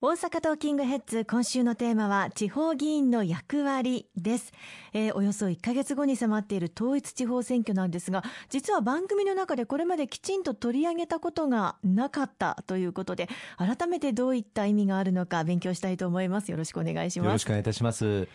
[0.00, 4.52] 大阪トーキングヘッズ今週のテーマは地方議員の役割です、
[4.92, 16.52] えー、およそ1ヶ月後に迫っている統一地方選挙なんですが実は番組の中でこれまできちんと取り上げたことがなかったということで改めてどういった意味があるのか勉強したいと思います。
[16.52, 17.26] よろしくお願いします。
[17.26, 18.28] よろしくお願いいたします。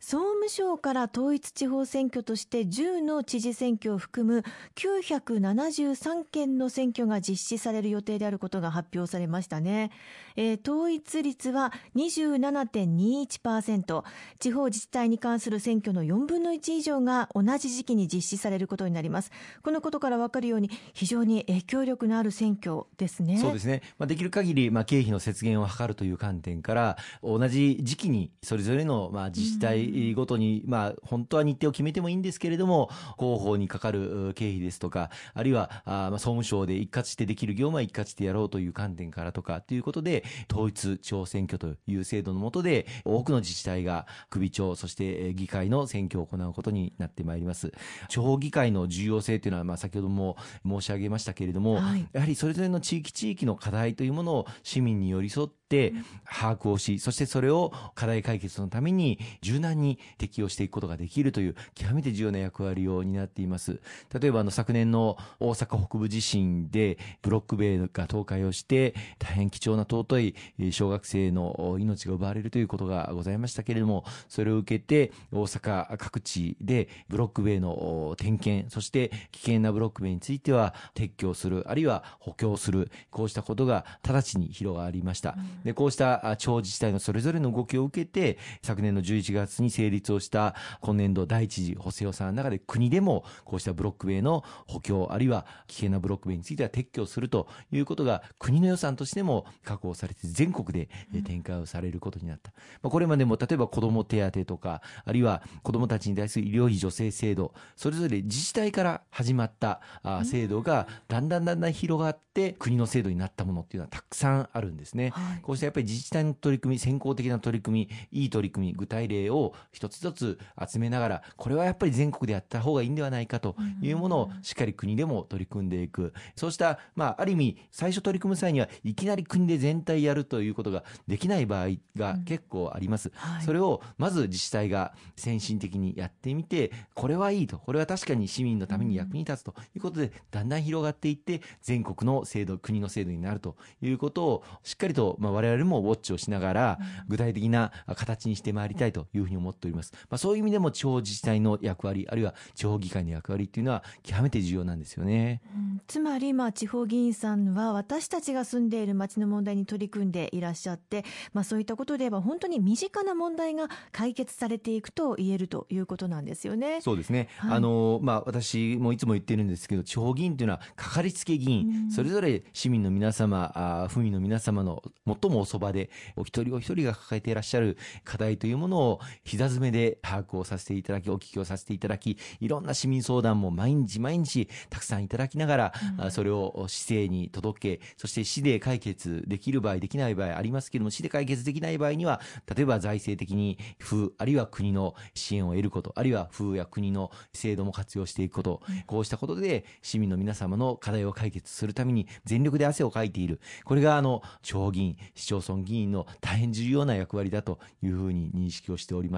[0.00, 4.44] 総務省から統一地方選挙として10の知事選挙を含む
[4.76, 9.90] 973件の選挙が実施される予定であることが発表されましたね、
[10.36, 14.04] えー、統一率は27.21%
[14.38, 19.32] 地方自治体に関する選挙の4分の1以上が同じ時期に実施されることになります。
[19.62, 23.38] このことから分かるように非常に影響力のある選挙ですね。
[23.38, 47.72] そうですね、まあ、できる限りまあ経費の節減を図るという観点から同じ時期にそれぞれのまあ自治体、うんごとに、まあ、本当は日程を決めてもいいんですけれども、広報にかかる経費ですとか、あるいは、あまあ、総務省で一括してできる業務は一括してやろうという観点からとかということで、統一地方選挙という制度の下で、多くの自治体が首長、そして議会の選挙を行うことになってまいります。
[48.08, 50.36] 地方議会の重要性というのは、まあ、先ほども
[50.66, 55.92] 申し上げましたけれども、はい、やはりそれぞれの地域地域の課題というものを市民に寄り添ってって
[56.24, 63.80] 把握をし、そしてそれを課題解決のために柔軟にに適用していくことができるという極めて重要な役割を担っています。
[64.18, 70.34] 例えばあの昨年の大阪北部地震でブロック塀が倒壊をして大変貴重な尊い
[70.70, 85.36] 小学生の命が奪われるということがございましたけれども、それを受けて大阪各地でブロック塀の点検、そして危険なブロック塀については撤去する、あるいは補強する、こうしたことが直ちに広がりました。
[85.64, 100.88] で、こうした地方自治体のそれぞれの動きを受けて、昨年の11月に成立をした今年度第一次補正予算の中で国でもこうしたブロック塀の補強、あるいは危険なブロック塀については撤去するということが国の予算としても確保されて全国で
[101.22, 102.52] 展開をされることになった。
[102.82, 109.80] まあ、これまでも例えば子ども手当とか、あるいは子どもたちに対する医療費助成制度、それぞれ自治体から始まった
[110.24, 115.10] 制度がだんだんだんだん広がって国の制度になったものっていうのはたくさんあるんですね。
[115.10, 120.38] はい、こうしたやっぱり自治体の取り組み、先行的な取り組み、いい取り組み、具体例を一つ一つ
[120.70, 126.12] 集めながら、これはやっぱり全国でやった方がいいんではないかというものをしっかり国でも取り組んでいく。
[126.36, 133.08] そうした、まあ、ある意味、最初取り組む際にはいきなり国で全体やるということができない場合が結構あります。
[133.08, 149.92] うんはい、それをまず自治体が先進的にやってみて、これはいいと、これは確かに市民のために役に立つということで、だんだん広がっていって、全国の制度、国の制度になるということを、しっかりと、まあ、我々もウォッチをしながら、具体的な形にしてまいりたいというふうに思っております。
[150.10, 155.40] まあ、そういう意味でも地方自治体の役割、あるいは地方議会の役割っていうのは極めて重要なんですよね。
[155.54, 166.80] うん、つまり、まあ、地方議員さんは私たちが住んでいる街の問題に取り組んでいらっしゃって、まあ、そういったことで言えば本当に身近な問題が解決されていくと言えるということなんですよね。
[166.80, 167.28] そうですね。
[167.38, 179.00] はい、あの、まあ、私もいつも言ってるんですけど、地方議員というのは、かかりつけ議員、うん、それぞれ市民の皆様、あ府民の皆様の最もおそばで、お一人お一人が抱えていらっしゃる課題というものを
[179.38, 185.72] 膝詰めで把握をさせていただき、お聞きをさせていただき、いろんな市民相談も毎日毎日たくさんいただきながら、
[186.02, 192.20] うん、それを市政に届け、そして市で解決できる場合、できない場合ありますけれども、市で解決できない場合には、
[192.52, 203.40] 例えば財政的に府、あるいは国の支援を得ること、あるいは府や国の制度も活用していくこと、うん、こうしたことで市民の皆様の課題を解決するために全力で汗をかいている。
[203.64, 209.17] これがあの、地方議員、市町村議員の大変重要な役割だというふうに認識をしておりま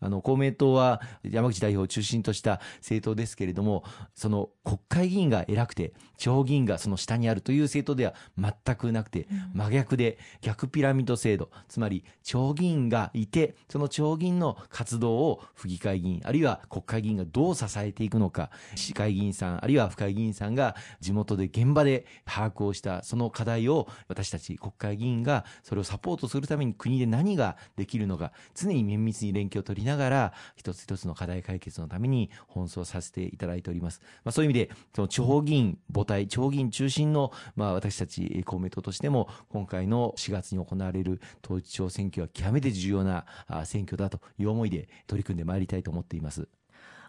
[0.00, 3.84] あの、公明党は山口代表を中心とした政党ですけれども、
[4.14, 34.00] その国会議員が偉くて、地方議員がその下にあるという政党では全くなくて、真逆で逆ピラミッド制度、つまり地方議員がいて、その地方議員の活動を府議会議員、あるいは国会議員がどう支えていくのか、市会議員さん、あるいは府会議員さんが地元で現場で把握をしたその課題を私たち国会議員がそれをサポートするために国で何ができるのか、常に綿密に連携を取りながら、一つ一つの課題解決のために奔走させていただいております。
[34.24, 43.26] まあ、そういう意味で、その地方議員母体、地方議員中心の、まあ、私たち公明党としても、今回の4月に行われる統一地方選挙は極めて重要な
[43.64, 46.48] 選挙だという思いで取り組んでまいりたいと思っています。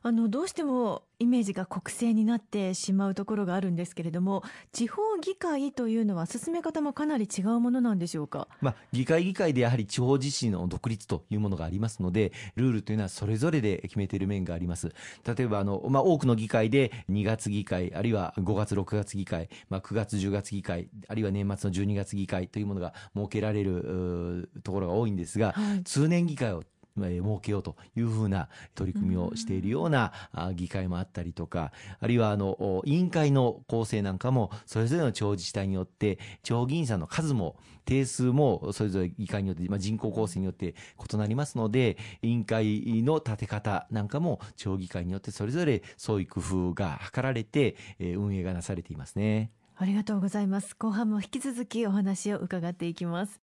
[0.01, 14.94] あのどうしてもイメージが国政になってしまうところがあるんですけれども地方議会というのは進め方もかなり違うものなんでしょうか、まあ、議会議会でやはり地方自治の独立というものがありますのでルールというのはそれぞれで決めている面があります。
[15.25, 26.63] 例えばあの、まあ、多くの議会で2月議会あるいは5月6月議会、まあ、9月10月議会あるいは年末の12月議会というものが設けられるところが多いんですが、はい、通年議会を
[27.07, 30.13] 設けようというふうな取り組みをしているような
[30.56, 40.75] 議会もあったりとか、あるいはあの委員会の構成なんかもそれぞれの地方自治体によって地方議員さんの数も定数もそれぞれ議会によって、まあ、人口構成によって
[41.12, 49.52] 異なりますので委員会の立て方なんかも地方議会によってそれぞれそういう工夫が図られて運営がなされていますね。
[49.75, 50.75] ありがとうございます。
[50.75, 53.49] 後半も引き続きお話を伺っていきます。